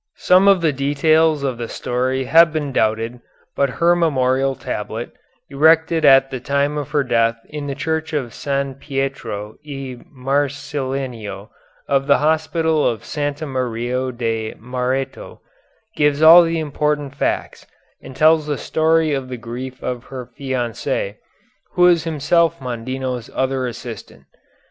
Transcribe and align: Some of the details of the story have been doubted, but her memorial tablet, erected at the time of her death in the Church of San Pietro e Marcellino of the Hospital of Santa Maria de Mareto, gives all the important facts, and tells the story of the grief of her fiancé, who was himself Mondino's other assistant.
Some 0.17 0.47
of 0.47 0.61
the 0.61 0.73
details 0.73 1.43
of 1.43 1.59
the 1.59 1.67
story 1.67 2.23
have 2.23 2.51
been 2.51 2.71
doubted, 2.71 3.19
but 3.55 3.69
her 3.77 3.95
memorial 3.95 4.55
tablet, 4.55 5.11
erected 5.47 6.03
at 6.05 6.31
the 6.31 6.39
time 6.39 6.75
of 6.75 6.89
her 6.89 7.03
death 7.03 7.37
in 7.49 7.67
the 7.67 7.75
Church 7.75 8.11
of 8.11 8.33
San 8.33 8.73
Pietro 8.73 9.57
e 9.63 9.97
Marcellino 10.11 11.51
of 11.87 12.07
the 12.07 12.17
Hospital 12.17 12.83
of 12.83 13.05
Santa 13.05 13.45
Maria 13.45 14.11
de 14.11 14.55
Mareto, 14.55 15.39
gives 15.95 16.23
all 16.23 16.41
the 16.41 16.57
important 16.57 17.13
facts, 17.13 17.67
and 18.01 18.15
tells 18.15 18.47
the 18.47 18.57
story 18.57 19.13
of 19.13 19.29
the 19.29 19.37
grief 19.37 19.83
of 19.83 20.05
her 20.05 20.31
fiancé, 20.39 21.17
who 21.73 21.83
was 21.83 22.05
himself 22.05 22.59
Mondino's 22.59 23.29
other 23.35 23.67
assistant. 23.67 24.23